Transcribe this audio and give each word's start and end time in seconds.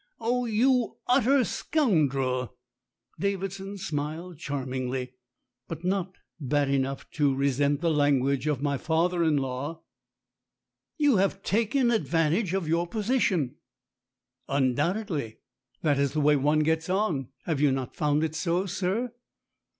"Oh, 0.19 0.45
you 0.45 0.95
utter 1.05 1.43
scoundrel!" 1.43 2.57
Davidson 3.19 3.77
smiled 3.77 4.39
charmingly. 4.39 5.13
"But 5.67 5.83
not 5.83 6.15
bad 6.39 6.71
enough 6.71 7.07
to 7.11 7.35
resent 7.35 7.81
the 7.81 7.91
language 7.91 8.47
of 8.47 8.63
my 8.63 8.79
father 8.79 9.23
in 9.23 9.37
law." 9.37 9.83
"You 10.97 11.17
have 11.17 11.43
taken 11.43 11.91
advantage 11.91 12.55
of 12.55 12.67
your 12.67 12.87
position." 12.87 13.57
"Undoubtedly. 14.49 15.37
That 15.83 15.99
is 15.99 16.13
the 16.13 16.19
way 16.21 16.35
one 16.35 16.61
gets 16.61 16.89
on. 16.89 17.27
Have 17.45 17.61
you 17.61 17.71
not 17.71 17.95
found 17.95 18.23
it 18.23 18.33
so, 18.33 18.65
sir?" 18.65 19.13